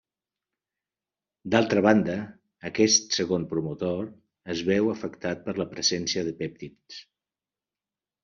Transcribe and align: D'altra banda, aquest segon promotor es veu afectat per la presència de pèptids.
D'altra 1.55 1.83
banda, 1.87 2.15
aquest 2.69 3.17
segon 3.19 3.45
promotor 3.51 4.09
es 4.55 4.63
veu 4.71 4.89
afectat 4.95 5.45
per 5.49 5.55
la 5.63 5.67
presència 5.77 6.27
de 6.31 6.35
pèptids. 6.43 7.05